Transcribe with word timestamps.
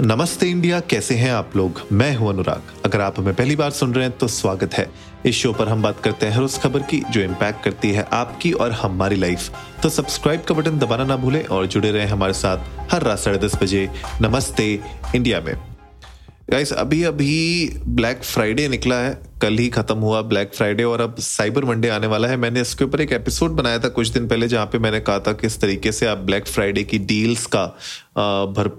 नमस्ते 0.00 0.46
इंडिया, 0.48 0.78
कैसे 0.80 1.14
हैं 1.14 1.30
आप 1.30 1.56
लोग? 1.56 1.80
मैं 1.92 2.14
हूँ 2.16 2.28
अनुराग। 2.28 2.70
अगर 2.84 3.00
आप 3.00 3.18
हमें 3.18 3.34
पहली 3.34 3.56
बार 3.56 3.70
सुन 3.70 3.92
रहे 3.94 4.04
हैं 4.04 4.16
तो 4.18 4.26
स्वागत 4.28 4.74
है। 4.74 4.86
इस 5.26 5.34
शो 5.36 5.52
पर 5.52 5.68
हम 5.68 5.82
बात 5.82 6.00
करते 6.00 6.26
हैं 6.26 6.32
हर 6.32 6.42
उस 6.42 6.56
खबर 6.58 6.82
की 6.82 7.00
जो 7.10 7.20
इम्पैक्ट 7.20 7.62
करती 7.64 7.90
है 7.92 8.06
आपकी 8.12 8.52
और 8.52 8.72
हमारी 8.72 9.16
लाइफ 9.16 9.50
तो 9.82 9.88
सब्सक्राइब 9.88 10.42
का 10.42 10.54
बटन 10.54 10.78
दबाना 10.78 11.04
ना 11.04 11.16
भूलें 11.16 11.44
और 11.46 11.66
जुड़े 11.66 11.90
रहें 11.90 12.06
हमारे 12.06 12.32
साथ 12.32 12.92
हर 12.92 13.02
रात 13.02 13.18
साढ़े 13.18 13.38
दस 13.38 13.56
बजे 13.62 13.88
नमस्ते 14.22 14.68
इंडिया 15.16 15.40
में। 15.40 15.54
गाइस 16.50 16.72
अभी 16.72 17.02
अभी 17.04 17.68
ब्लैक 17.86 18.22
फ्राइडे 18.22 18.66
निकला 18.68 18.96
है। 18.96 19.18
कल 19.42 19.58
ही 19.58 19.68
खत्म 19.68 19.96
हुआ 19.96 20.22
ब्लैक 20.22 20.54
फ्राइडे 20.54 20.84
और 20.84 21.00
अब 21.00 21.16
साइबर 21.18 21.64
मंडे 21.64 21.88
आने 21.88 22.06
वाला 22.06 22.28
है। 22.28 22.36
मैंने 22.36 22.60
इसके 22.60 22.84
ऊपर 22.84 23.00
एक 23.00 23.12
एपिसोड 23.12 23.50
बनाया 23.56 23.78
था 23.78 23.88
कुछ 23.90 24.08
दिन 24.08 24.28
पहले 24.28 24.48
जहाँ 24.48 24.66
पे 24.66 24.78
मैंने 24.78 25.00
कहा 25.00 25.18
था 25.18 25.32
किस 25.34 25.60
तरीके 25.60 25.92
से 25.92 26.06
आप 26.06 26.18
ब्लैक 26.20 26.46
फ्राइडे 26.46 26.84
की 26.84 26.98
डील्स 26.98 27.46
का 27.46 27.66
भर 28.56 28.70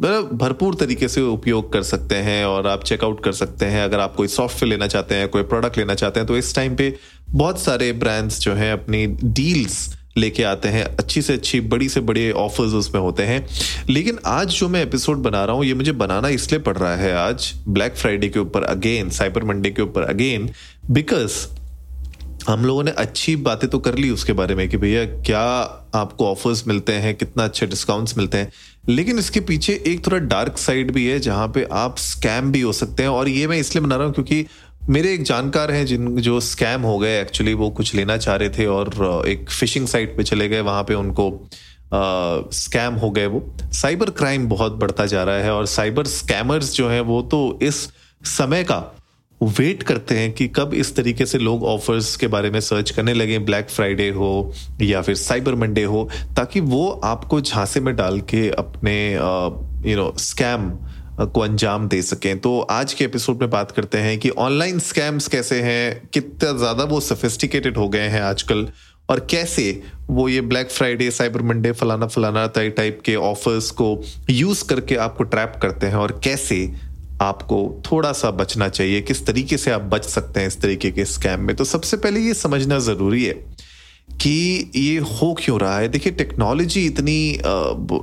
भरपूर 0.00 0.74
तरीके 0.74 1.08
से 1.08 1.20
उपयोग 1.20 1.72
कर 1.72 1.82
सकते 1.82 2.16
हैं 2.16 2.44
और 2.44 2.66
आप 2.66 2.84
चेकआउट 2.84 3.22
कर 3.24 3.32
सकते 3.32 3.66
हैं। 3.66 3.82
अगर 3.84 4.00
आप 4.00 4.14
कोई 4.16 4.28
सॉफ्टवेयर 4.28 4.70
लेना 4.70 4.86
चाहते 4.86 5.14
हैं, 5.14 5.28
कोई 5.28 5.42
प्रोडक्ट 5.42 5.78
लेना 5.78 5.94
चाहते 5.94 6.20
हैं 6.20 6.26
तो 6.26 6.36
इस 6.36 6.54
टाइम 6.54 6.76
पे 6.76 6.94
बहुत 7.30 7.60
सारे 7.60 7.92
ब्रांड्स 7.92 8.40
जो 8.40 8.54
हैं 8.54 8.72
अपनी 8.72 9.06
डील्स 9.06 9.96
लेके 10.18 10.42
आते 10.42 10.68
हैं। 10.68 10.84
अच्छी 10.84 11.22
से 11.22 11.32
अच्छी, 11.32 11.60
बड़ी 11.60 11.88
से 11.88 12.00
बड़े 12.00 12.30
ऑफर्स 12.32 12.72
उसमें 12.74 13.00
होते 13.00 13.22
हैं। 13.22 13.46
लेकिन 13.90 14.18
आज 14.26 14.48
जो 14.50 14.68
मैं 14.68 14.82
एपिसोड 14.82 15.18
बना 15.18 15.44
रहा 15.44 15.56
हूँ, 15.56 15.64
ये 15.64 15.74
मुझे 15.74 15.92
बनाना 15.92 16.28
इसलिए 16.28 16.60
पड़ 16.60 16.76
रहा 16.76 16.96
है 16.96 17.12
आज 17.18 17.52
ब्लैक 17.68 17.96
फ्राइडे 17.96 18.28
के 18.28 18.38
ऊपर 18.38 18.64
अगेन 18.64 19.10
साइबर 19.10 19.44
मंडे 19.44 19.70
के 19.70 19.82
ऊपर 19.82 20.02
अगेन 20.02 20.50
बिकॉज़ 20.90 21.46
हम 22.48 22.64
लोगों 22.64 22.82
ने 22.84 22.90
अच्छी 22.90 23.34
बातें 23.36 23.68
तो 23.70 23.78
कर 23.78 23.94
ली 23.94 24.10
उसके 24.10 24.32
बारे 24.32 24.54
में 24.54 24.68
कि 24.68 24.76
भैया 24.76 25.04
क्या 25.22 25.40
आपको 25.94 26.26
ऑफर्स 26.26 26.66
मिलते 26.66 26.92
हैं, 26.92 27.14
कितना 27.14 27.44
अच्छे 27.44 27.66
डिस्काउंट्स 27.66 28.16
मिलते 28.18 28.38
हैं। 28.38 28.52
लेकिन 28.84 29.18
इसके 29.18 29.40
पीछे 29.40 29.72
एक 29.86 30.06
थोड़ा 30.06 30.18
डार्क 30.18 30.58
साइड 30.58 30.90
भी 30.90 31.06
है, 31.06 31.18
जहाँ 31.20 31.48
पे 31.48 31.66
आप 31.72 31.98
स्कैम 31.98 32.50
भी 32.52 32.60
हो 32.60 32.72
सकते 32.72 33.02
हैं। 33.02 33.10
और 33.10 33.28
ये 33.28 33.46
मैं 33.46 33.56
इसलिए 33.56 33.84
बना 33.84 33.96
रहा 33.96 34.06
हूँ 34.06 34.14
क्योंकि 34.14 34.46
मेरे 34.88 35.12
एक 35.14 35.22
जानकार 35.22 35.70
हैं 35.70 35.84
जिन, 35.86 36.16
जो 36.16 36.40
स्कैम 36.40 36.82
हो 36.82 36.98
गए 36.98 37.20
एक्चुअली 37.20 37.54
वो 37.54 37.70
कुछ 37.70 37.94
लेना 37.94 38.16
चाह 38.16 38.36
रहे 38.36 38.48
थे 38.48 38.66
और 38.66 39.24
एक 39.28 39.50
फिशिंग 39.50 39.86
साइट 39.88 40.16
पे 40.16 40.22
चले 40.22 40.48
गए। 40.48 40.60
वहाँ 40.60 40.82
पे 40.84 40.94
उनको 40.94 41.30
स्कैम 42.54 42.94
हो 42.94 43.10
गए 43.10 43.26
वो। 43.26 43.42
साइबर 43.72 44.10
क्राइम 44.10 44.48
बहुत 44.48 44.72
बढ़ता 44.72 45.06
जा 45.06 45.22
रहा 45.24 45.36
है 45.36 45.52
और 45.52 45.66
साइबर 45.66 46.06
स्कैमर्स 46.06 46.74
जो 46.74 46.88
हैं 46.88 47.00
वो 47.00 47.20
तो 47.22 47.58
इस 47.62 47.88
समय 48.22 48.64
का 48.64 48.76
वेट 49.42 49.82
करते 49.82 50.14
हैं 50.14 50.32
कि 50.32 50.46
कब 50.48 50.74
इस 50.74 50.94
तरीके 50.96 51.26
से 51.26 51.38
लोग 51.38 51.64
ऑफर्स 51.64 52.14
के 52.16 52.26
बारे 52.26 52.50
में 52.50 52.60
सर्च 52.60 52.90
करने 52.90 53.14
लगे 53.14 53.38
ब्लैक 53.40 53.70
फ्राइडे 53.70 54.08
हो 54.10 54.52
या 54.82 55.00
फिर 55.02 55.14
साइबर 55.16 55.54
मंडे 55.54 55.84
हो, 55.84 56.08
ताकि 56.36 56.60
वो 56.60 56.88
आपको 57.04 57.40
झांसे 57.40 57.80
में 57.80 57.94
डाल 57.96 58.20
के 58.30 58.48
अपने 58.50 58.96
यू 59.90 59.96
नो 59.96 60.12
स्कैम 60.18 60.70
को 61.22 61.40
अंजाम 61.40 61.88
दे 61.88 62.00
सकें। 62.02 62.38
तो 62.40 62.58
आज 62.60 62.92
के 62.94 63.04
एपिसोड 63.04 63.40
में 63.40 63.50
बात 63.50 63.70
करते 63.70 63.98
हैं 63.98 64.18
कि 64.18 64.30
ऑनलाइन 64.30 64.78
स्कैम्स 64.80 65.28
कैसे 65.28 65.60
हैं, 65.62 66.08
कितना 66.12 66.52
ज़्यादा 66.58 66.84
वो 66.84 67.00
सफिस्टिकेटेड 67.00 67.76
हो 67.76 67.88
गए 67.88 68.08
हैं 68.08 68.20
आजकल, 68.22 68.66
और 69.08 69.26
कैसे 69.30 69.82
वो 70.08 70.28
ये 70.28 70.40
ब्लैक 70.42 70.70
फ्राइडे 70.70 71.10
साइबर 71.10 71.42
मंडे 71.42 71.72
फलाना 71.72 72.06
फलाना 72.06 72.46
टाइप 72.56 73.00
के 73.04 73.14
ऑफर्स 73.16 73.70
को 73.70 73.88
यूज़ 74.30 74.64
करके 74.68 74.96
आपको 74.98 75.24
ट्रैप 75.24 75.58
करते 75.62 75.86
हैं, 75.86 75.94
और 75.94 76.20
कैसे 76.24 76.64
आपको 77.20 77.82
थोड़ा 77.86 78.12
सा 78.12 78.30
बचना 78.32 78.68
चाहिए। 78.70 79.00
किस 79.02 79.26
तरीके 79.26 79.56
से 79.56 79.70
आप 79.70 79.82
बच 79.92 80.04
सकते 80.06 80.40
हैं 80.40 80.46
इस 80.46 80.60
तरीके 80.60 80.90
के 80.90 81.04
स्कैम 81.06 81.40
में? 81.40 81.54
तो 81.56 81.64
सबसे 81.66 81.96
पहले 81.96 82.20
ये 82.20 82.34
समझना 82.34 82.78
ज़रूरी 82.80 83.24
है 83.24 83.34
कि 84.22 84.70
ये 84.76 84.96
हो 84.98 85.32
क्यों 85.34 85.58
रहा 85.60 85.78
है? 85.78 85.88
देखिए 85.88 86.12
टेक्नोलॉजी 86.12 86.84
इतनी 86.86 87.20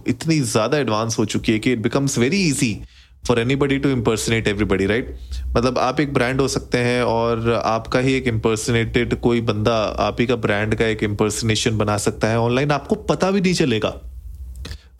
इतनी 0.09 0.39
ज़्यादा 0.41 0.77
एडवांस 0.77 1.17
हो 1.19 1.25
चुकी 1.25 1.51
है 1.51 1.59
कि 1.59 1.71
it 1.71 1.81
becomes 1.81 2.17
very 2.17 2.41
easy 2.47 2.79
for 3.23 3.39
anybody 3.55 3.77
to 3.79 3.89
impersonate 3.89 4.47
everybody 4.47 4.85
right 4.85 5.15
मतलब 5.57 5.77
आप 5.79 5.99
एक 5.99 6.13
ब्रांड 6.13 6.41
हो 6.41 6.47
सकते 6.47 6.77
हैं 6.77 7.01
और 7.03 7.51
आपका 7.55 7.99
ही 7.99 8.13
एक 8.13 8.27
इम्पर्सनेटेड 8.27 9.15
कोई 9.21 9.41
बंदा, 9.41 9.73
आप 9.73 10.17
ही 10.19 10.25
का 10.25 10.35
ब्रांड 10.37 10.75
का 10.75 10.85
एक 10.85 11.03
इम्पर्सनेशन 11.03 11.77
बना 11.77 11.97
सकता 11.97 12.27
है। 12.27 12.39
ऑनलाइन 12.39 12.71
आपको 12.71 12.95
पता 12.95 13.31
भी 13.31 13.41
नहीं 13.41 13.53
चलेगा। 13.53 13.89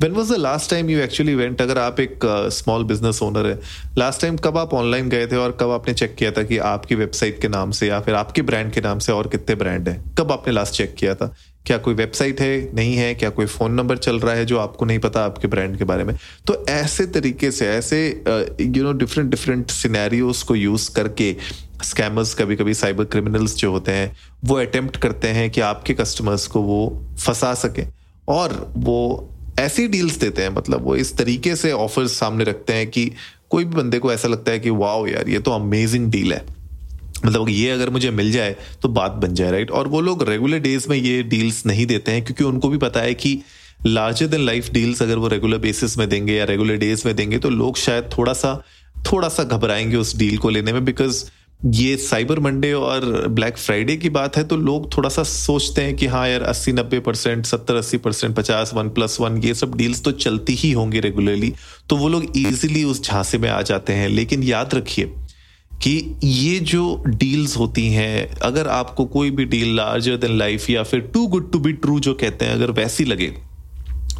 When 0.02 0.12
was 0.12 0.34
the 0.34 0.38
last 0.38 0.70
time 0.72 0.90
you 0.90 1.00
actually 1.00 1.32
event 1.32 1.62
अगर 1.62 1.78
आप 1.78 2.00
एक 2.00 2.20
स्मॉल 2.54 2.84
बिज़नेस 2.84 3.22
ओनर 3.22 3.46
है 3.46 3.60
लास्ट 3.98 4.22
टाइम 4.22 4.38
कब 4.38 4.58
आप 4.58 4.74
ऑनलाइन 4.74 5.10
गए 5.10 5.28
थे 5.28 5.36
और 5.36 5.58
कब 5.62 5.70
आपने 5.70 5.94
चेक 5.94 6.16
किया 6.16 6.32
था 6.32 6.44
कि 6.44 6.58
आपकी 6.58 6.96
वेबसाइट 6.96 7.42
के 7.42 7.48
नाम 7.48 7.72
से 7.72 7.88
या 7.88 8.00
फिर 8.00 8.16
आपके 8.16 8.42
ब्रांड 8.42 8.72
के 8.72 8.82
नाम 8.82 9.00
से 9.00 9.12
और 9.12 9.28
कितने 9.28 9.56
ब्रांड 9.56 9.90
है? 9.90 10.04
कब 10.18 10.32
आपने 10.32 10.54
लास्ट 10.54 10.74
चेक 10.74 10.96
किया 10.96 11.16
था? 11.16 11.36
क्या 11.66 11.78
कोई 11.78 11.94
वेबसाइट 11.94 12.42
है? 12.42 12.76
नहीं 12.76 12.96
है? 12.96 13.16
क्या 13.16 13.30
कोई 13.30 13.46
फ़ोन 13.46 13.72
नंबर 13.72 13.98
चल 13.98 14.20
रहा 14.20 14.34
है 14.34 14.46
जो 14.46 14.58
आपको 14.60 14.86
नहीं 14.86 15.00
पता 15.00 15.24
आपके 15.26 15.48
ब्रांड 15.48 15.78
के 15.78 15.84
बारे 15.84 16.04
में? 16.04 16.16
तो 16.48 16.66
ऐसे 16.70 17.06
तरीके 17.06 17.52
से, 17.52 17.68
ऐसे 17.68 18.24
you 18.62 18.84
know 18.84 18.92
different 18.94 19.30
different 19.30 19.72
scenarios 19.72 20.44
को 20.44 20.56
यूज़ 20.56 20.90
करके 20.96 21.36
स्कैमर्स 21.84 22.34
कभी 22.34 22.56
कभी 22.56 22.74
साइबर 22.74 23.06
क्रिमिनल्स 23.06 23.56
जो 23.56 23.72
होते 23.72 23.92
हैं, 23.92 24.16
वो 24.46 24.56
अटेम्प्ट 24.56 24.98
करते 24.98 25.28
हैं 25.28 25.50
कि 25.50 25.62
आपके 25.62 25.94
कस्टमर्स 25.94 26.48
को 26.48 26.62
वो 26.62 27.06
फंसा 27.20 27.54
सके 27.54 27.84
और 28.28 28.74
वो 28.78 29.30
ऐसी 29.60 29.88
डील्स 29.88 30.18
देते 30.18 30.42
हैं 30.42 30.50
मतलब 30.50 30.84
वो 30.84 30.96
इस 30.96 31.18
तरीके 31.18 31.56
से 31.56 31.72
ऑफर्स 31.72 32.12
सामने 32.12 32.44
रखते 32.44 32.74
हैं 32.74 32.88
कि 32.88 33.12
कोई 33.50 33.66
भी 33.66 33.76
बंदे 33.76 34.00
को 34.00 34.14
ऐसा 34.14 34.28
लगता 34.28 34.52
है 34.52 34.60
कि, 34.60 34.70
वाओ 34.70 35.08
यार, 35.08 35.30
ये 35.30 35.40
तो 35.40 35.52
अमेजिंग 35.52 36.12
डील 36.12 36.34
है। 36.34 36.46
मतलब 37.26 37.50
ये 37.50 37.70
अगर 37.70 37.90
मुझे 37.90 38.12
मिल 38.12 38.32
जाए 38.32 38.56
तो 38.82 38.90
बात 38.90 39.12
बन 39.12 39.34
जाए 39.34 39.52
राइट 39.52 39.72
और 39.72 39.88
वो 39.88 40.02
लोग 40.02 40.30
रेगुलर 40.30 40.60
डेज़ 40.60 40.86
में 40.90 40.98
ये 40.98 41.24
डील्स 41.24 41.66
नहीं 41.66 41.86
देते 41.86 42.12
हैं, 42.12 42.24
क्योंकि 42.26 42.44
उनको 42.44 42.70
भी 42.70 42.78
पता 42.78 43.00
है 43.00 43.14
कि 43.14 43.40
लार्जर 43.86 44.28
देन 44.28 44.42
लाइफ 44.42 44.70
डील्स 44.72 45.02
अगर 45.02 45.18
वो 45.18 45.28
रेगुलर 45.28 45.58
बेसिस 45.58 45.98
में 45.98 46.10
देंगे 46.10 46.34
या 46.34 46.46
रेगुलर 46.46 46.76
डेज़ 46.76 47.04
में 47.06 47.16
देंगे 47.16 47.38
तो 47.38 47.50
लोग 47.50 47.78
शायद 47.78 48.10
थोड़ा 48.18 48.34
सा 48.34 48.62
थोड़ा 49.12 49.30
सा 49.30 49.44
घबराएँगे 49.44 49.98
उस 49.98 50.18
डील 50.18 50.38
को 50.38 50.50
लेने 50.50 50.74
में 50.74 50.86
बिकॉज़ 50.86 51.24
ये 51.62 51.96
साइबर 51.98 52.40
मंडे 52.40 52.72
और 52.74 53.28
ब्लैक 53.28 53.58
फ्राइडे 53.58 53.96
की 53.98 54.10
बात 54.10 54.36
है 54.38 54.44
तो 54.44 54.58
लोग 54.58 54.86
थोड़ा 54.98 55.10
सा 55.10 55.24
सोचते 55.24 55.82
हैं 55.82 55.96
कि 55.96 56.06
हाँ 56.06 56.28
यार, 56.30 56.42
अस्सी, 56.42 56.72
नब्बे 56.72 57.00
परसेंट, 57.00 57.46
सत्तर, 57.46 57.76
अस्सी 57.76 57.98
परसेंट, 57.98 58.36
पचास, 58.36 58.72
वन 58.74 58.90
प्लस 58.90 59.18
वन, 59.22 59.38
ये 59.38 59.54
सब 59.54 59.76
डील्स 59.76 60.04
तो 60.04 60.12
चलती 60.12 60.54
ही 60.54 60.72
होंगी 60.72 61.00
रेगुलरली 61.00 61.54
तो 61.90 61.96
वो 61.96 62.10
लोग 62.10 62.38
इजीली 62.38 62.84
उस 62.84 63.04
झांसे 63.04 63.38
में 63.38 63.50
आ 63.50 63.62
जाते 63.62 63.94
हैं। 63.94 64.10
लेकिन 64.10 64.44
याद 64.44 64.76
रखिए 64.76 65.06
कि 65.82 66.20
ये 66.24 66.60
जो 66.60 67.04
डील्स 67.08 67.58
होती 67.58 67.88
हैं, 67.88 68.30
अगर 68.36 68.68
आपको 68.68 69.06
कोई 69.08 69.32
भी 69.32 69.46
डील 69.46 69.76
लार्जर 69.76 70.18
देन 70.18 70.38
लाइफ 70.38 70.70
या 70.70 70.84
फिर 70.84 71.00
too 71.14 71.26
good 71.28 71.52
to 71.52 71.60
be 71.60 71.74
true 71.74 72.00
जो 72.00 72.14
कहते 72.14 72.46
हैं, 72.46 72.54
अगर 72.54 72.72
वैसी 72.74 73.06
लगे 73.06 73.34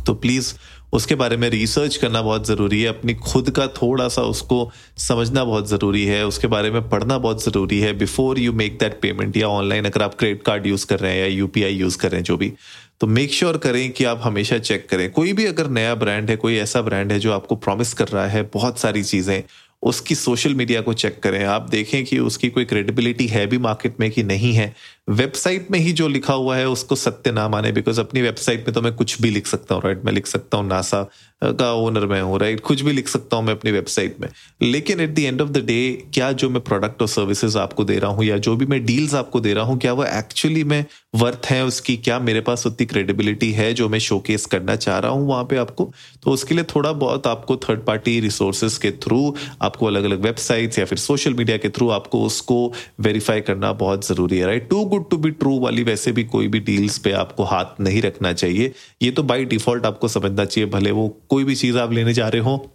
तो 0.06 0.14
प्लीज़ 0.14 0.54
उसके 0.94 1.16
बारे 1.16 1.38
में 1.38 1.50
रिसर्च 1.50 1.96
करना 1.98 2.22
बहुत 2.22 2.48
ज़रूरी 2.48 2.82
है। 2.82 2.88
अपनी 2.88 3.14
खुद 3.14 3.50
का 3.50 3.68
थोड़ा 3.68 4.08
सा 4.08 4.22
उसको 4.22 4.72
समझना 4.98 5.44
बहुत 5.44 5.70
ज़रूरी 5.70 6.06
है। 6.06 6.26
उसके 6.28 6.48
बारे 6.48 6.72
में 6.72 6.90
पढ़ना 6.90 7.18
बहुत 7.18 7.44
ज़रूरी 7.44 7.80
है। 7.80 7.94
Before 7.94 8.40
you 8.40 8.54
make 8.54 8.78
that 8.80 9.00
payment 9.02 9.38
या 9.38 9.48
ऑनलाइन 9.48 9.86
अगर 9.86 10.04
आप 10.04 10.16
क्रेडिट 10.16 10.44
कार्ड 10.44 10.68
यूज़ 10.68 10.86
कर 10.86 11.00
रहे 11.00 11.12
हैं 11.12 11.20
या 11.20 11.28
यूपीआई 11.28 11.74
यूज़ 11.74 11.98
कर 11.98 12.12
रहे 12.12 12.20
हैं, 12.20 12.26
जो 12.26 12.38
भी 12.38 12.54
तो 13.02 13.08
मेक 13.08 13.34
श्योर 13.34 13.52
sure 13.52 13.64
करें 13.64 13.92
कि 13.92 14.04
आप 14.04 14.22
हमेशा 14.24 14.58
चेक 14.58 14.88
करें। 14.90 15.12
कोई 15.12 15.34
भी 15.34 15.46
अगर 15.46 15.70
नया 15.70 15.96
ब्रांड 15.96 16.30
है, 16.30 16.36
कोई 16.36 16.56
ऐसा 16.56 16.82
ब्रांड 16.82 17.12
है 17.12 17.20
जो 17.20 17.34
आपको 17.34 17.56
प्रॉमिस 17.56 17.94
कर 17.94 18.08
रहा 18.08 18.28
है 18.28 18.42
बहुत 18.44 18.80
सारी 18.80 19.04
चीज़ें, 19.04 19.44
उसकी 19.84 20.16
सोशल 20.16 20.54
मीडिया 20.56 20.82
को 20.82 20.94
चेक 20.94 21.20
करें। 21.20 21.44
आप 21.46 21.70
देखें 21.70 22.04
कि 22.06 22.20
उसकी 22.20 22.50
कोई 22.50 22.66
क्रेडिबिलिटी 22.66 23.28
है 23.28 23.46
भी 23.48 23.58
मार्केट 23.58 24.00
में 24.00 24.10
कि 24.12 24.24
नहीं 24.24 24.54
है। 24.54 24.74
वेबसाइट 25.08 25.68
में 25.72 25.78
ही 25.80 25.92
जो 25.94 26.08
लिखा 26.08 26.34
हुआ 26.34 26.56
है, 26.58 26.68
उसको 26.70 26.96
सत्य 26.96 27.32
ना 27.32 27.48
माने 27.50 27.72
बिकॉज़ 27.72 28.00
अपनी 28.02 28.22
वेबसाइट 28.22 28.68
में 28.68 28.74
तो 28.74 28.82
मैं 28.82 28.94
कुछ 28.96 29.22
भी 29.22 29.30
लिख 29.30 29.48
सकता 29.48 29.76
हूँ 29.76 29.84
राइट 29.84 30.04
मैं 30.06 30.14
लिख 30.14 30.28
सकता 30.28 30.58
हूँ 30.58 30.68
नासा 30.68 31.02
का 31.44 31.72
ओनर 31.74 32.06
मैं 32.08 32.22
हूँ 32.22 32.40
राइट 32.40 32.60
कुछ 32.60 32.82
भी 32.82 32.92
लिख 32.92 33.08
सकता 33.08 33.38
हूँ 33.38 33.46
मैं 33.46 33.54
अपनी 33.54 33.72
वेबसाइट 33.72 34.16
में। 34.22 34.28
लेकिन 34.62 35.00
at 35.02 35.14
the 35.16 35.20
end 35.20 35.42
of 35.42 35.50
the 35.50 35.64
day 35.66 36.10
क्या 36.14 36.32
जो 36.32 36.50
मैं 36.50 36.62
प्रोडक्ट 36.62 37.02
और 37.02 37.08
सर्विसेज़ 37.08 37.58
आपको 37.58 37.84
दे 37.84 37.98
रहा 38.00 38.12
हूँ, 38.12 38.26
या 38.26 38.38
जो 38.38 38.56
भी 38.56 38.66
मैं 38.66 38.84
डील्स 38.86 39.14
आपको 39.16 39.40
दे 39.40 39.54
रहा 39.54 39.64
हूँ, 39.66 39.78
क्या 39.80 39.94
वो 39.94 40.06
एक्चुअली 40.06 40.64
में 40.64 40.84
वर्थ 41.16 41.46
है 41.46 41.64
उसकी? 41.66 41.96
क्या 41.98 42.20
मेरे 42.20 42.42
पास 42.42 42.66
उतनी 42.68 42.86
क्रेडिबिलिटी 42.86 43.52
है 43.52 43.74
जो 43.74 43.90
मैं 43.90 44.00
शोकेस 44.00 44.46
करना 44.46 44.76
चाह 44.76 44.98
रहा 45.00 45.12
हूँ 45.12 45.28
वहाँ 45.28 45.44
पे 45.44 45.58
आपको? 45.58 45.92
तो 46.24 46.32
उसके 46.32 46.56
लिए 46.56 46.64
थोड़ा 46.76 46.92
बहुत 46.94 47.28
आपको 47.28 47.58
थर्ड 47.60 47.86
पार्टी 47.86 48.20
रिसोर्सेज 48.20 48.78
के 48.78 48.92
थ्रू 49.04 49.36
आपको 49.62 49.86
अलग 49.86 50.04
अलग 50.04 50.22
वेबसाइट्स 50.22 50.80
या 50.80 50.86
फिर 50.86 50.98
सोशल 50.98 51.34
मीडिया 51.34 51.58
के 51.58 51.70
थ्रू 51.70 51.90
आपको 51.90 52.24
उसको 52.26 52.74
वेरीफाई 53.00 53.42
करना 53.42 53.72
बहुत 53.76 54.08
ज़रूरी 54.08 54.38
है 54.38 54.46
right 54.46 54.70
too 54.70 54.86
good 54.98 55.10
to 55.10 55.18
be 55.18 55.32
true 55.32 55.58
वाली 55.60 55.84
वैसे 55.84 56.12
भी 56.12 56.24
कोई 56.26 56.48
भी 56.48 56.60
डील्स 56.62 56.98
पे 56.98 57.12
आपको 57.16 57.44
हाथ 57.44 57.82
नहीं 57.82 58.02
रखना 58.02 58.34
चाहिए। 58.34 58.74
ये 59.02 59.12
तो 59.12 59.24
बाई 59.24 59.46
डिफ़ॉल्ट 59.46 59.86
आपको 59.86 60.08
समझना 60.08 60.46
चाहिए, 60.46 60.70
भले 60.70 60.92
वो 60.92 61.08
कोई 61.30 61.44
भी 61.44 61.56
चीज़ 61.56 61.78
आप 61.78 61.94
लेने 61.94 62.14
जा 62.14 62.28
रहे 62.28 62.42
हो। 62.42 62.74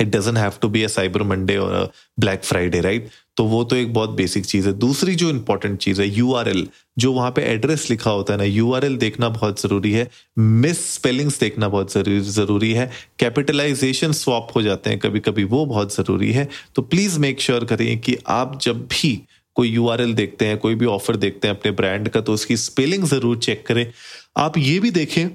It 0.00 0.08
doesn't 0.08 0.36
have 0.38 0.52
to 0.62 0.68
be 0.68 0.82
a 0.82 0.86
Cyber 0.88 1.22
Monday 1.22 1.56
और 1.56 1.90
ब्लैक 2.20 2.44
फ्राइडे 2.44 2.80
राइट 2.80 3.08
तो 3.36 3.44
वो 3.44 3.62
तो 3.64 3.76
एक 3.76 3.92
बहुत 3.94 4.10
बेसिक 4.10 4.44
चीज़ 4.46 4.66
है। 4.66 4.72
दूसरी 4.74 5.14
जो 5.14 5.28
इंपॉर्टेंट 5.30 5.78
चीज़ 5.78 6.00
है 6.02 6.08
यू 6.08 6.34
जो 6.98 7.12
वहाँ 7.12 7.30
पे 7.30 7.42
एड्रेस 7.42 7.88
लिखा 7.90 8.10
होता 8.10 8.32
है 8.32 8.38
ना 8.38 8.44
यूआरएल 8.44 8.96
देखना 8.96 9.28
बहुत 9.28 9.60
ज़रूरी 9.60 9.92
है। 9.92 10.08
मिस 10.38 10.94
स्पेलिंग्स 10.94 11.38
देखना 11.40 11.68
बहुत 11.68 11.92
ज़रूरी 11.92 12.72
है। 12.72 12.90
कैपिटलाइजेशन 13.18 14.12
स्वॉप 14.12 14.48
हो 14.56 14.62
जाते 14.62 14.90
हैं 14.90 14.98
कभी 14.98 15.20
कभी 15.20 15.44
वो 15.44 15.64
बहुत 15.66 15.94
ज़रूरी 15.94 16.32
है। 16.32 16.48
तो 16.74 16.82
प्लीज़ 16.82 17.18
मेक 17.18 17.40
श्योर 17.40 17.64
करें 17.64 17.98
कि 18.00 18.16
आप 18.26 18.58
जब 18.62 18.86
भी 18.86 19.20
कोई 19.56 19.68
यूआरएल 19.68 20.14
देखते 20.14 20.46
हैं, 20.46 20.58
कोई 20.58 20.74
भी 20.74 20.86
ऑफ़र 20.86 21.16
देखते 21.16 21.48
हैं 21.48 21.56
अपने 21.56 21.72
ब्रांड 21.72 22.08
का 22.08 22.20
तो 22.20 22.32
उसकी 22.32 22.56
स्पेलिंग 22.56 23.04
ज़रूर 23.04 23.38
चेक 23.38 23.66
करें। 23.66 23.86
आप 24.36 24.58
ये 24.58 24.78
भी 24.78 24.90
देखें 24.90 25.26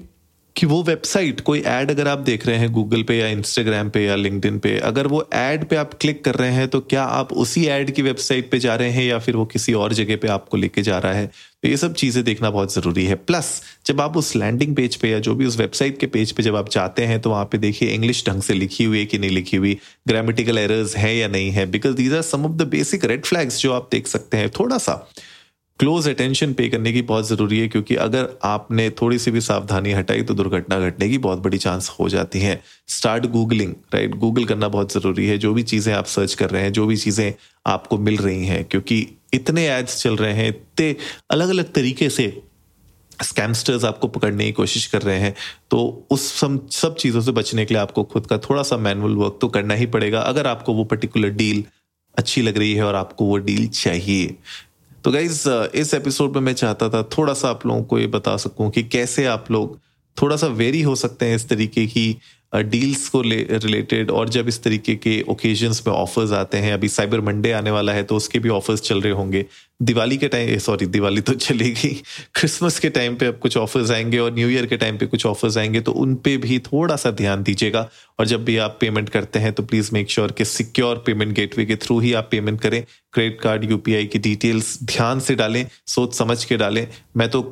कि 0.58 0.66
वो 0.66 0.82
वेबसाइट 0.82 1.40
कोई 1.40 1.60
ऐड 1.62 1.90
अगर 1.90 2.08
आप 2.08 2.18
देख 2.18 2.46
रहे 2.46 2.56
हैं 2.56 2.70
गूगल 2.72 3.02
पे 3.02 3.16
या 3.18 3.26
इंस्टाग्राम 3.28 3.90
पे 3.90 4.04
या 4.04 4.14
लिंक्डइन 4.16 4.58
पे, 4.58 4.76
अगर 4.78 5.06
वो 5.06 5.28
ऐड 5.34 5.64
पे 5.64 5.76
आप 5.76 5.92
क्लिक 6.00 6.24
कर 6.24 6.34
रहे 6.34 6.50
हैं 6.50 6.66
तो 6.68 6.80
क्या 6.82 7.02
आप 7.02 7.32
उसी 7.34 7.64
ऐड 7.66 7.90
की 7.90 8.02
वेबसाइट 8.02 8.50
पे 8.50 8.58
जा 8.58 8.74
रहे 8.74 8.90
हैं 8.90 9.04
या 9.04 9.18
फिर 9.18 9.36
वो 9.36 9.44
किसी 9.46 9.72
और 9.74 9.92
जगह 9.92 10.16
पे 10.16 10.28
आपको 10.28 10.56
लेके 10.56 10.82
जा 10.82 10.98
रहा 10.98 11.12
है? 11.12 11.26
तो 11.26 11.68
ये 11.68 11.76
सब 11.76 11.94
चीज़ें 11.94 12.22
देखना 12.24 12.50
बहुत 12.50 12.74
ज़रूरी 12.74 13.04
है। 13.04 13.14
प्लस 13.14 13.50
जब 13.86 14.00
आप 14.00 14.16
उस 14.16 14.34
लैंडिंग 14.36 14.74
पेज 14.76 14.96
पे 14.96 15.10
या 15.10 15.18
जो 15.18 15.34
भी 15.34 15.46
उस 15.46 15.58
वेबसाइट 15.58 15.98
के 15.98 16.06
पेज 16.08 16.32
पे 16.32 16.42
जब 16.42 16.56
आप 16.56 16.68
जाते 16.70 17.04
हैं 17.04 17.20
तो 17.20 17.30
वहाँ 17.30 17.44
पे 17.44 17.58
देखिए 17.58 17.88
इंग्लिश 17.88 18.24
ढंग 18.28 18.42
से 18.42 18.54
लिखी 18.54 18.84
हुई 18.84 18.98
है 18.98 19.06
कि 19.06 19.18
नहीं 19.18 19.30
लिखी 19.30 19.56
हुई 19.56 19.78
ग्रामेटिकल 20.08 20.58
एरर्स 20.58 20.96
है 20.96 21.16
या 21.16 21.28
नहीं 21.28 21.50
है 21.50 21.66
because 21.70 21.94
these 21.94 22.14
are 22.14 22.22
some 22.24 22.46
of 22.46 22.52
the 22.52 22.68
basic 22.68 23.04
red 23.04 23.24
flags 23.24 23.60
जो 23.60 23.72
आप 23.72 23.88
देख 23.92 24.06
सकते 24.06 24.36
हैं। 24.36 24.50
थोड़ा 24.50 24.78
सा 24.78 25.04
क्लोज 25.80 26.08
अटेंशन 26.08 26.52
पे 26.52 26.68
करने 26.68 26.92
की 26.92 27.00
बहुत 27.02 27.26
ज़रूरी 27.28 27.58
है, 27.58 27.66
क्योंकि 27.68 27.94
अगर 27.96 28.28
आपने 28.44 28.88
थोड़ी 28.92 29.18
सी 29.18 29.30
भी 29.30 29.40
सावधानी 29.40 29.92
हटाई 29.92 30.22
तो 30.22 30.34
दुर्घटना 30.34 30.78
घटने 30.80 31.08
की 31.08 31.18
बहुत 31.18 31.38
बड़ी 31.38 31.58
चांस 31.58 31.90
हो 31.90 32.08
जाती 32.08 32.40
है। 32.40 32.60
स्टार्ट 32.88 33.26
गूगलिंग 33.28 33.74
राइट 33.94 34.14
गूगल 34.16 34.44
करना 34.44 34.68
बहुत 34.68 34.92
ज़रूरी 34.92 35.26
है। 35.26 35.38
जो 35.38 35.52
भी 35.54 35.62
चीज़ें 35.64 35.92
आप 35.94 36.06
सर्च 36.06 36.34
कर 36.34 36.50
रहे 36.50 36.62
हैं, 36.62 36.72
जो 36.72 36.86
भी 36.86 36.96
चीज़ें 36.96 37.32
आपको 37.66 37.98
मिल 37.98 38.16
रही 38.16 38.46
हैं, 38.46 38.64
क्योंकि 38.64 39.06
इतने 39.34 39.68
एड्स 39.68 40.02
चल 40.02 40.16
रहे 40.16 40.32
हैं, 40.32 40.48
इतने 40.48 40.94
अलग 41.30 41.48
अलग 41.48 41.72
तरीके 41.72 42.10
से 42.10 42.42
स्कैमस्टर्स 43.22 43.84
आपको 43.84 44.08
पकड़ने 44.08 44.44
की 44.44 44.52
कोशिश 44.52 44.86
कर 44.86 45.02
रहे 45.02 45.18
हैं 45.18 45.34
तो 45.70 46.06
उस 46.10 46.32
सब 46.32 46.68
सब 46.72 46.96
चीज़ों 46.96 47.20
से 47.20 47.32
बचने 47.32 47.64
के 47.64 47.74
लिए 47.74 47.80
आपको 47.82 48.04
खुद 48.04 48.26
का 48.26 48.38
थोड़ा 48.40 48.62
सा 48.62 48.76
मैनुअल 48.78 49.14
वर्क 49.16 49.38
तो 49.40 49.48
करना 49.48 49.74
ही 49.74 49.86
पड़ेगा। 49.88 50.20
अगर 50.22 50.46
आपको 50.46 50.72
वो 50.74 50.84
पर्टिकुलर 50.86 51.30
डील 51.32 51.64
अच्छी 52.14 52.42
लग 52.42 52.58
रही 52.58 52.74
है 52.74 52.82
और 52.82 52.94
आपको 52.94 53.24
वो 53.24 53.36
डील 53.38 53.66
चाहिए 53.68 54.34
तो 55.04 55.10
गाइज़ 55.12 55.48
इस 55.74 55.92
एपिसोड 55.94 56.34
में 56.34 56.40
मैं 56.42 56.52
चाहता 56.54 56.88
था 56.88 57.02
थोड़ा 57.18 57.32
सा 57.32 57.48
आप 57.48 57.66
लोगों 57.66 57.82
को 57.82 57.98
ये 57.98 58.06
बता 58.06 58.36
सकूँ 58.36 58.70
कि 58.70 58.82
कैसे 58.82 59.24
आप 59.26 59.50
लोग 59.50 59.78
थोड़ा 60.22 60.36
सा 60.36 60.46
वेरी 60.46 60.82
हो 60.82 60.94
सकते 60.96 61.26
हैं 61.26 61.36
इस 61.36 61.48
तरीके 61.48 61.86
की 61.86 62.16
डील्स 62.54 63.08
को 63.08 63.20
रिलेटेड 63.20 64.10
और 64.10 64.28
जब 64.28 64.48
इस 64.48 64.62
तरीके 64.62 64.94
के 64.96 65.20
ओकेजन्स 65.28 65.86
में 65.86 65.94
ऑफर्स 65.94 66.30
आते 66.32 66.58
हैं, 66.58 66.72
अभी 66.72 66.88
साइबर 66.88 67.20
मंडे 67.20 67.50
आने 67.52 67.70
वाला 67.70 67.92
है 67.92 68.02
तो 68.02 68.16
उसके 68.16 68.38
भी 68.38 68.48
ऑफर्स 68.48 68.80
चल 68.80 69.00
रहे 69.00 69.12
होंगे। 69.12 69.44
दिवाली 69.82 70.16
के 70.16 70.28
टाइम 70.28 70.58
सॉरी, 70.58 70.86
दिवाली 70.86 71.20
तो 71.20 71.32
चलेगी। 71.34 71.88
क्रिसमस 72.34 72.78
के 72.78 72.88
टाइम 72.90 73.16
पे 73.16 73.26
अब 73.26 73.38
कुछ 73.38 73.56
ऑफर्स 73.56 73.90
आएँगे 73.90 74.18
और 74.18 74.34
न्यू 74.34 74.48
ईयर 74.48 74.66
के 74.66 74.76
टाइम 74.76 74.98
पे 74.98 75.06
कुछ 75.06 75.26
ऑफर्स 75.26 75.58
आएँगे 75.58 75.80
तो 75.80 75.92
उन 75.92 76.14
पे 76.14 76.36
भी 76.36 76.58
थोड़ा 76.62 76.96
सा 76.96 77.10
ध्यान 77.10 77.42
दीजिएगा। 77.42 77.88
और 78.18 78.26
जब 78.26 78.44
भी 78.44 78.56
आप 78.56 78.78
पेमेंट 78.80 79.08
करते 79.08 79.38
हैं 79.38 79.52
तो 79.52 79.62
प्लीज़ 79.62 79.90
मेक 79.92 80.10
श्योर 80.10 80.32
कि 80.32 80.44
सिक्योर 80.46 81.02
पेमेंट 81.06 81.32
गेटवे 81.32 81.66
के 81.66 81.76
थ्रू 81.76 82.00
ही 82.00 82.12
आप 82.12 82.28
पेमेंट 82.30 82.60
करें। 82.60 82.82
क्रेडिट 83.12 83.40
कार्ड 83.40 83.70
यूपीआई 83.70 84.06
की 84.06 84.18
डिटेल्स 84.18 84.78
ध्यान 84.84 85.20
से 85.20 85.34
डालें 85.34 85.66
सोच 85.86 86.14
समझ 86.14 86.44
के 86.44 86.56
डालें। 86.56 86.86
मैं 87.16 87.28
तो 87.30 87.42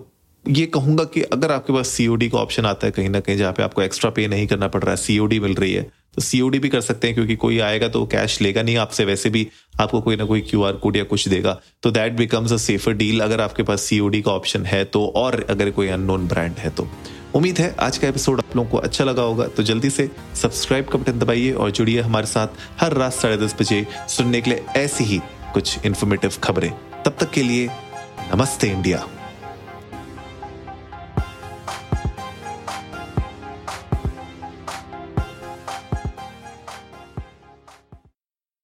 ये 0.48 0.64
कहूँगा 0.66 1.04
कि 1.04 1.22
अगर 1.22 1.52
आपके 1.52 1.72
पास 1.72 1.88
सीओडी 1.88 2.28
का 2.28 2.38
ऑप्शन 2.38 2.66
आता 2.66 2.86
है 2.86 2.92
कहीं 2.92 3.08
ना 3.08 3.20
कहीं 3.20 3.36
जहाँ 3.36 3.52
पे 3.52 3.62
आपको 3.62 3.82
एक्स्ट्रा 3.82 4.10
पे 4.10 4.26
नहीं 4.28 4.46
करना 4.46 4.68
पड़ 4.68 4.82
रहा 4.82 4.90
है 4.90 4.96
सीओडी 4.96 5.40
मिल 5.40 5.54
रही 5.54 5.72
है 5.72 5.82
तो 6.14 6.22
सीओडी 6.22 6.58
भी 6.58 6.68
कर 6.68 6.80
सकते 6.80 7.06
हैं 7.06 7.14
क्योंकि 7.14 7.36
कोई 7.36 7.58
आएगा 7.58 7.88
तो 7.88 8.04
कैश 8.06 8.40
लेगा 8.40 8.62
नहीं 8.62 8.76
आपसे, 8.76 9.04
वैसे 9.04 9.30
भी 9.30 9.46
आपको 9.80 10.00
कोई 10.00 10.16
ना 10.16 10.24
कोई 10.24 10.40
क्यू 10.40 10.62
आर 10.62 10.72
कोड 10.72 10.96
या 10.96 11.04
कुछ 11.04 11.28
देगा। 11.28 11.58
तो 11.82 11.90
that 11.90 12.12
becomes 12.12 12.52
a 12.52 12.56
safer 12.56 12.92
deal 12.92 13.20
अगर 13.20 13.40
आपके 13.40 13.62
पास 13.62 13.80
सीओडी 13.80 14.22
का 14.22 14.32
ऑप्शन 14.32 14.66
है 14.66 14.84
तो 14.84 15.06
और 15.16 15.44
अगर 15.50 15.70
कोई 15.70 15.88
अननोन 15.88 16.28
ब्रांड 16.28 16.58
है 16.58 16.70
तो। 16.70 16.88
उम्मीद 17.34 17.58
है 17.58 17.74
आज 17.80 17.98
का 17.98 18.08
एपिसोड 18.08 18.40
आप 18.40 18.56
लोगों 18.56 18.70
को 18.70 18.78
अच्छा 18.78 19.04
लगा 19.04 19.22
होगा 19.22 19.46
तो 19.48 19.62
जल्दी 19.62 19.90
से 19.90 20.08
सब्सक्राइब 20.34 20.88
का 20.88 20.98
बटन 20.98 21.18
दबाइए 21.18 21.52
और 21.52 21.70
जुड़िए 21.70 22.00
हमारे 22.00 22.26
साथ 22.26 22.80
हर 22.80 22.92
रात 22.92 23.12
साढ़े 23.12 23.36
दस 23.36 23.56
बजे 23.60 23.86
सुनने 24.08 24.40
के 24.40 24.50
लिए 24.50 24.64
ऐसी 24.76 25.04
ही 25.04 25.20
कुछ 25.54 25.86
इन्फॉर्मेटिव 25.86 26.32
खबरें। 26.44 26.70
तब 27.04 27.16
तक 27.20 27.30
के 27.30 27.42
लिए 27.42 27.68
नमस्ते 28.34 28.68
इंडिया। 28.68 29.06